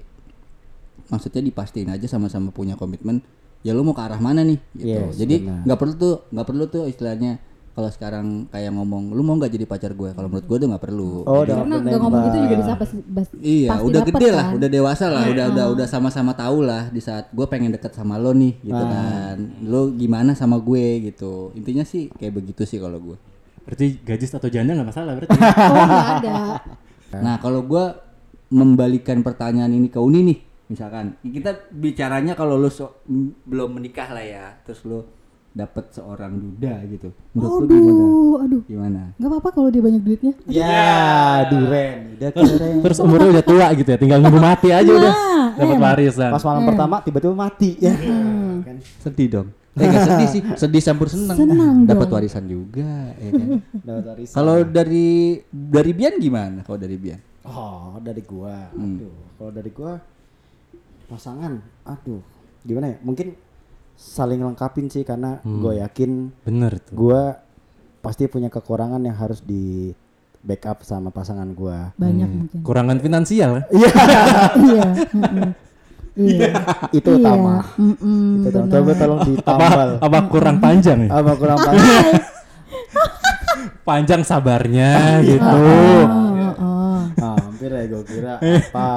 [1.11, 3.18] maksudnya dipastiin aja sama-sama punya komitmen
[3.61, 6.64] ya lu mau ke arah mana nih gitu Yes, jadi nggak perlu tuh nggak perlu
[6.66, 7.37] tuh istilahnya
[7.70, 10.83] kalau sekarang kayak ngomong lu mau nggak jadi pacar gue kalau menurut gue tuh nggak
[10.83, 12.96] perlu Oh, Jadi- udah Karena nggak ngomong gitu juga bisa pasti,
[13.38, 14.57] Iya, pasti udah gede lah, kan.
[14.59, 18.16] udah dewasa lah, udah udah udah sama-sama tahu lah di saat gue pengen deket sama
[18.16, 19.37] lo nih, gitu kan.
[19.62, 21.55] Lo gimana sama gue gitu.
[21.55, 23.16] Intinya sih kayak begitu sih kalau gue.
[23.61, 25.31] berarti gadis atau janda nggak masalah berarti
[25.70, 26.37] Oh nggak ada.
[27.14, 27.85] Nah kalau gue
[28.49, 30.38] membalikan pertanyaan ini ke Uni nih,
[30.71, 33.03] misalkan kita bicaranya kalau lo so-
[33.43, 35.03] belum menikah lah ya, terus lo
[35.51, 37.91] dapet seorang duda gitu, menurut lo gimana?
[37.91, 38.63] Aduh, aduh.
[38.65, 39.01] Gimana?
[39.19, 40.33] Nggak apa-apa kalau dia banyak duitnya.
[40.47, 40.95] Ya,
[41.45, 42.15] duren.
[42.15, 42.75] Udah duren.
[42.81, 45.15] terus umurnya udah tua gitu ya tinggal nunggu mati aja udah
[45.51, 47.91] dapat warisan Pas malam pertama tiba-tiba mati ya.
[48.63, 48.77] Kan?
[49.03, 49.49] Sedih dong.
[49.75, 51.35] Eh gak sedih sih, sedih campur seneng.
[51.35, 52.15] Senang Dapat dong.
[52.15, 53.49] warisan juga, ya kan?
[53.91, 54.35] Dapat warisan.
[54.35, 55.11] Kalau dari
[55.51, 56.63] dari Bian gimana?
[56.63, 57.19] Kalau dari Bian?
[57.43, 58.71] Oh, dari gua.
[58.71, 58.99] Hmm.
[58.99, 59.93] Aduh, kalau dari gua
[61.11, 62.23] pasangan, aduh.
[62.62, 62.99] Gimana ya?
[63.01, 63.35] Mungkin
[63.92, 65.61] saling lengkapin sih karena Hmm.
[65.61, 67.37] gue yakin bener tuh gua
[68.01, 69.92] pasti punya kekurangan yang harus di
[70.40, 71.92] backup sama pasangan gua.
[71.94, 72.59] Banyak mungkin.
[72.62, 73.62] kurangan finansial ya?
[73.70, 73.90] Iya,
[74.57, 74.87] iya.
[75.11, 75.49] mm-mm.
[76.12, 76.49] Iya.
[76.90, 77.55] itu Iya, utama.
[77.75, 78.66] mm-mm, Itu utama.
[78.68, 79.88] Coba tolong apa ditambal.
[80.01, 82.05] apa kurang panjang ya Apa kurang panjang?
[83.83, 84.90] panjang sabarnya
[85.23, 86.05] gitu Oh,
[86.57, 87.01] oh.
[87.16, 88.88] Ah, hampir ya gue kira apa.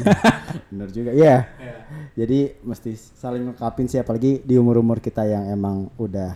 [0.72, 1.12] Bener juga.
[1.12, 1.36] Iya.
[2.16, 6.32] Jadi mesti saling lengkapin sih apalagi di umur-umur kita yang emang udah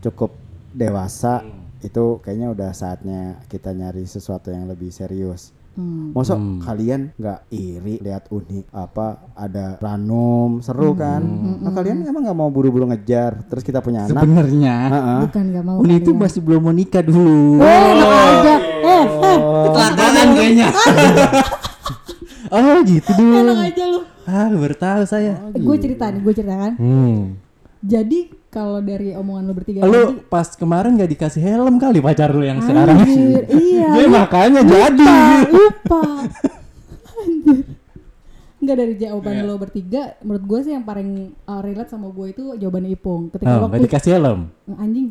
[0.00, 0.32] cukup
[0.72, 1.44] dewasa
[1.84, 5.52] itu kayaknya udah saatnya kita nyari sesuatu yang lebih serius.
[5.72, 6.12] Hmm.
[6.12, 11.24] Masa kalian nggak iri lihat unik apa ada ranum seru kan?
[11.64, 14.20] Nah, kalian emang nggak mau buru-buru ngejar terus kita punya anak?
[14.20, 14.76] Sebenarnya.
[15.24, 15.76] Bukan nggak mau.
[15.80, 17.56] Uni itu masih belum mau nikah dulu.
[17.64, 18.54] Eh, enak aja.
[18.60, 19.38] Eh, eh.
[19.64, 20.66] Kecelakaan kayaknya.
[22.52, 24.00] oh gitu dulu Enak aja lu.
[24.28, 26.72] ah baru tahu saya Gue cerita nih, gue cerita kan.
[26.76, 27.18] hmm.
[27.82, 32.36] Jadi kalau dari omongan lu bertiga lu tadi, pas kemarin gak dikasih helm kali pacar
[32.36, 33.88] lu yang sekarang Anjir, iya.
[33.96, 35.08] Dia makanya jadi
[35.48, 36.02] lupa, lupa.
[37.24, 37.64] Anjir.
[38.62, 39.48] Enggak dari jawaban Iya.
[39.48, 43.32] lo bertiga, menurut gue sih yang paling uh, relate sama gue itu jawabannya Ipung.
[43.32, 44.40] Ketika oh, lo klik, dikasih helm
[44.78, 45.10] anjing,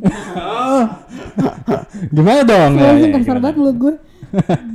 [2.15, 3.41] gimana dong Ya, ya, kasar gimana?
[3.43, 3.93] banget menurut gue.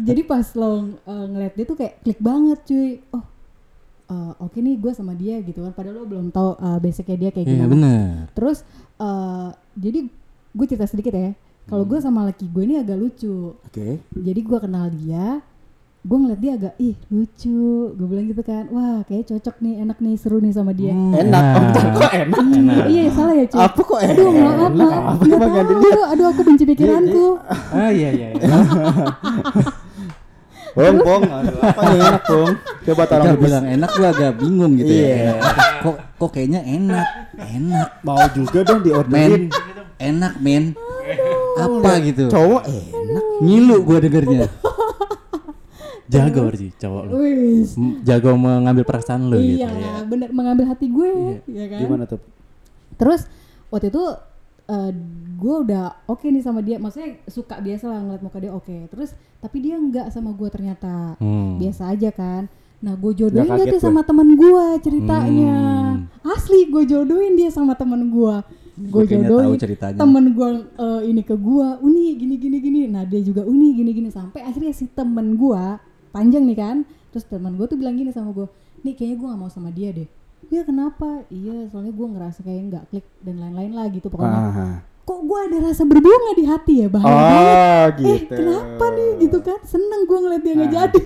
[0.04, 3.00] Jadi pas lo uh, ngeliat dia tuh kayak klik banget cuy.
[3.16, 3.24] Oh
[4.06, 7.30] eh, oke nih gue sama dia gitu kan padahal lo belum tahu eh, basicnya dia
[7.30, 8.06] kayak Iya gimana bener.
[8.32, 8.58] terus
[8.96, 9.98] eh, jadi
[10.52, 11.30] gue cerita sedikit ya
[11.64, 13.98] kalau gue sama laki gue ini agak lucu Oke.
[14.10, 15.42] jadi gue kenal dia
[16.00, 17.58] gue ngeliat dia agak ih lucu
[17.90, 21.42] gue bilang gitu kan wah kayak cocok nih enak nih seru nih sama dia Enak.
[21.74, 22.86] Oh, kok enak?
[22.86, 24.14] iya salah ya cuy Apa kok enak?
[24.14, 25.82] aduh maaf Enak maaf nggak Yandri?
[25.84, 27.26] tahu aduh aku benci pikiranku
[27.68, 28.28] Ah iya iya.
[28.32, 28.38] iya.
[30.76, 31.22] Bong, bong.
[31.24, 32.52] Aduh, apa yang enak, Bong?
[32.84, 35.08] Coba tolong bilang enak gua agak bingung gitu Iya.
[35.08, 35.32] ya.
[35.80, 37.88] Kok kok kayaknya enak, enak.
[38.04, 39.42] mau juga dong Men, diorderin.
[39.96, 40.64] enak men.
[41.56, 42.28] Apa gitu?
[42.28, 43.24] Cowok enak.
[43.40, 44.46] Ngilu gua dengernya.
[46.06, 47.14] Jago sih cowok lu.
[48.04, 49.92] Jago mengambil perasaan lu gitu iya ya.
[50.06, 52.22] bener mengambil hati gue ya kan Gimana tuh?
[52.94, 53.26] terus
[53.68, 54.14] waktu itu
[54.66, 54.92] eh,
[55.36, 56.76] gue udah oke nih sama dia.
[56.76, 58.90] Maksudnya suka biasa lah ngeliat muka dia oke.
[58.92, 61.18] Terus tapi dia enggak sama gue ternyata.
[61.18, 61.58] Hmm.
[61.58, 62.50] biasa aja kan.
[62.82, 65.58] Nah gue jodohin dia tuh sama temen gue ceritanya.
[65.96, 66.30] Hmm.
[66.36, 68.36] asli gue jodohin dia sama temen gue
[68.76, 69.56] gue jodohin
[69.96, 72.80] temen gue eh, ini ke gue uni gini gini gini.
[72.90, 74.08] Nah dia juga uni gini gini.
[74.12, 75.64] Sampai akhirnya si temen gue
[76.12, 76.76] panjang nih kan.
[77.14, 78.44] Terus temen gue tuh bilang gini sama gue
[78.86, 80.08] nih kayaknya gue gak mau sama dia deh
[80.48, 84.66] ya kenapa iya soalnya gue ngerasa kayak nggak klik dan lain-lain lah gitu pokoknya Aha.
[85.02, 88.34] kok gue ada rasa berbunga di hati ya bahaya Oh, banget eh gitu.
[88.34, 91.00] kenapa nih gitu kan seneng gue ngeliat dia nggak jadi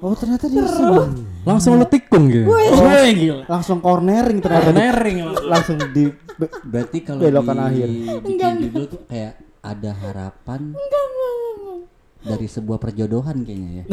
[0.00, 1.12] Oh, ternyata dia seneng.
[1.44, 2.48] Langsung lu tikung gitu.
[2.48, 2.72] Wih,
[3.12, 3.44] gila.
[3.44, 4.72] Langsung cornering ternyata.
[4.72, 5.28] Nering.
[5.44, 6.08] Langsung di
[6.64, 7.88] Berarti kalau Belokan di akhir.
[8.24, 10.72] bikin judul tuh kayak ada harapan
[12.20, 13.84] dari sebuah perjodohan kayaknya ya.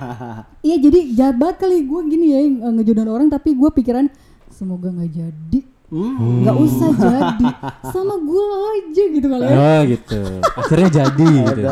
[0.66, 4.06] iya jadi jahat banget kali gue gini ya ngejodohin orang tapi gue pikiran
[4.48, 6.42] semoga nggak jadi Hmm.
[6.42, 7.46] nggak usah jadi
[7.86, 10.18] sama gue aja gitu kali ya Oh gitu.
[10.52, 11.62] Akhirnya jadi gitu.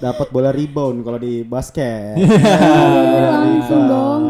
[0.00, 2.16] dapat bola rebound kalau di basket.
[3.36, 4.22] langsung dong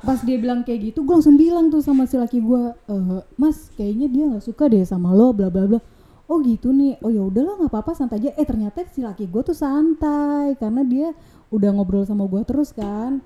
[0.00, 3.68] pas dia bilang kayak gitu gue langsung bilang tuh sama si laki gue "Eh, mas
[3.70, 5.80] kayaknya dia nggak suka deh sama lo bla bla bla
[6.24, 9.42] oh gitu nih oh ya udahlah nggak apa-apa santai aja eh ternyata si laki gue
[9.42, 11.08] tuh santai karena dia
[11.48, 13.20] udah ngobrol sama gue terus kan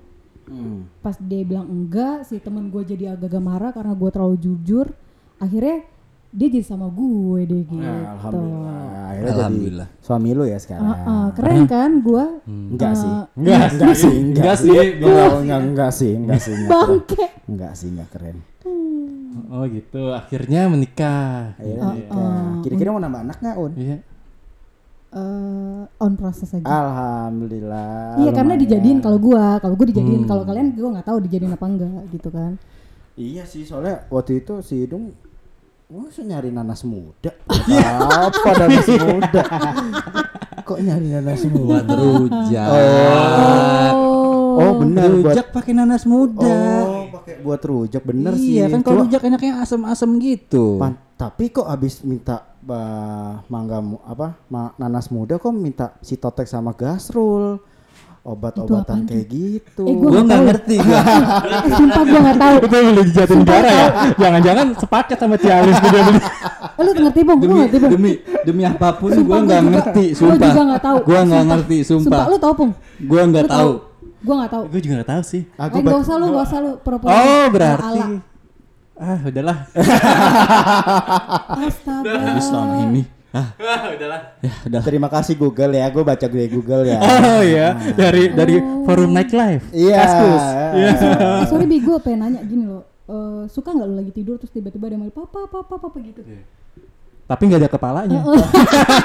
[0.45, 0.89] Hmm.
[0.99, 4.89] pas dia bilang enggak si temen gue jadi agak-agak marah karena gue terlalu jujur
[5.37, 5.85] akhirnya
[6.29, 8.81] dia jadi sama gue deh gitu Nah, alhamdulillah.
[9.09, 9.87] Akhirnya Alhamdulillah.
[9.87, 10.85] jadi suami lu ya sekarang.
[10.85, 13.13] Ah, ah, keren kan gue Enggak sih.
[13.35, 14.69] Enggak, Enggak sih, Enggak sih.
[14.73, 16.81] Enggak, enggak, enggak sih, enggak sih, enggak keren.
[16.81, 18.37] bangke Enggak sih, enggak keren.
[19.49, 20.13] Oh gitu.
[20.13, 21.53] Akhirnya menikah.
[21.57, 22.43] Akhirnya nikah.
[22.65, 23.71] Kira-kira mau nambah anak nggak, Un?
[23.77, 23.97] Iya.
[25.09, 28.21] Eh, on proses aja Alhamdulillah.
[28.21, 31.65] Iya karena dijadiin kalau gua, kalau gua dijadiin, kalau kalian gua nggak tahu dijadiin apa
[31.65, 32.61] enggak gitu kan.
[33.17, 35.09] Iya sih, soalnya waktu itu si Hidung
[35.89, 37.33] Masa nyari nanas muda?
[37.65, 37.89] Iya.
[38.29, 39.43] Apa nanas muda?
[40.61, 41.65] Kok nyari nanas muda?
[41.65, 42.69] Buat rujak.
[42.69, 46.45] Oh, Oh, bener buat Rujak pakai nanas muda.
[46.45, 46.78] Oh,
[47.19, 48.55] pakai buat rujak bener sih.
[48.55, 50.77] iya kan kalau rujak enaknya asam-asam gitu.
[50.77, 56.15] Pan- tapi kok abis minta bah, mangga mu- apa ma- nanas muda kok minta si
[56.15, 57.59] totek sama gasrul
[58.19, 59.83] obat-obatan kayak gitu.
[59.83, 60.99] Eh, gua nggak ngerti gua.
[61.65, 62.55] eh, sumpah gua nggak tahu.
[62.59, 63.87] Itu beli di Jatinegara ya.
[64.13, 66.19] Jangan-jangan sepaket sama Cialis dia beli.
[66.19, 67.37] Eh, lu ngerti bang?
[67.37, 67.91] Gua demi ngerti bang.
[67.91, 68.11] demi
[68.45, 70.97] demi apa pun Sumpah, gua nggak ngerti gua sumpah juga nggak tahu.
[70.99, 71.43] gua nggak Sumpah.
[71.49, 72.71] ngerti Sumpah sumpah lu tahu pung?
[73.01, 73.71] gua nggak tahu
[74.19, 74.63] Gua nggak tahu.
[74.67, 75.43] Gue juga gak tahu sih.
[75.53, 77.11] Aku Eh, nggak ba- usah lu, nggak usah lu pura-pura.
[77.11, 77.99] Oh berarti.
[78.95, 79.57] Ah udahlah.
[81.59, 82.13] Astaga.
[82.19, 83.53] habis selama ini ah
[83.93, 84.21] udahlah.
[84.41, 86.97] ya udah Terima kasih Google ya, gue baca gue Google ya.
[86.97, 89.69] Oh iya, dari dari forum nightlife.
[89.69, 89.95] Iya.
[89.95, 90.43] Kaskus.
[90.73, 90.89] Iya.
[91.37, 92.83] Eh, sorry bi, gue pengen nanya gini loh.
[93.05, 96.25] Eh, suka nggak lu lagi tidur terus tiba-tiba ada manggil papa papa papa gitu?
[97.23, 98.19] Tapi nggak ada kepalanya.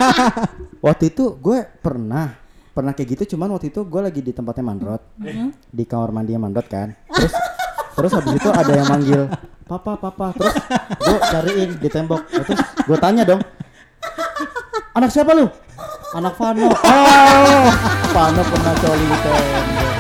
[0.85, 2.33] Waktu itu gue pernah
[2.75, 5.03] pernah kayak gitu, cuman waktu itu gue lagi di tempatnya Mandrot,
[5.71, 6.91] di kamar mandinya Mandrot kan.
[7.15, 7.33] Terus
[7.95, 9.31] terus habis itu ada yang manggil
[9.71, 10.59] papa papa, terus
[10.99, 13.41] gue cariin di tembok, terus gue tanya dong,
[14.99, 15.47] anak siapa lu?
[16.19, 16.71] Anak Vano.
[16.71, 17.67] Oh,
[18.11, 19.94] Vano pernah coli di tembok.